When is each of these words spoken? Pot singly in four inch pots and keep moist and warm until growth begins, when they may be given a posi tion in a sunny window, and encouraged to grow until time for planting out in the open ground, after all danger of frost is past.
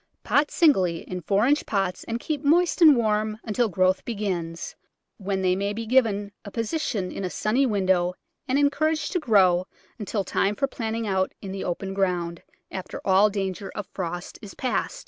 Pot 0.23 0.49
singly 0.49 1.07
in 1.07 1.21
four 1.21 1.45
inch 1.45 1.63
pots 1.67 2.03
and 2.05 2.19
keep 2.19 2.43
moist 2.43 2.81
and 2.81 2.97
warm 2.97 3.37
until 3.43 3.69
growth 3.69 4.03
begins, 4.03 4.75
when 5.17 5.43
they 5.43 5.55
may 5.55 5.73
be 5.73 5.85
given 5.85 6.31
a 6.43 6.49
posi 6.51 6.81
tion 6.81 7.11
in 7.11 7.23
a 7.23 7.29
sunny 7.29 7.67
window, 7.67 8.15
and 8.47 8.57
encouraged 8.57 9.11
to 9.11 9.19
grow 9.19 9.67
until 9.99 10.23
time 10.23 10.55
for 10.55 10.65
planting 10.65 11.05
out 11.05 11.33
in 11.39 11.51
the 11.51 11.63
open 11.63 11.93
ground, 11.93 12.41
after 12.71 12.99
all 13.05 13.29
danger 13.29 13.71
of 13.75 13.85
frost 13.93 14.39
is 14.41 14.55
past. 14.55 14.99